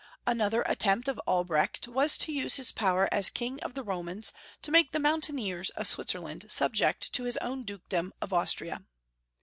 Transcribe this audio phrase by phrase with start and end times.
[0.25, 4.71] Another attempt of Albrecht was to use his power as King of the Romans to
[4.71, 8.83] make the mountain eers of Switzerland subject to his own dukedom of Austria.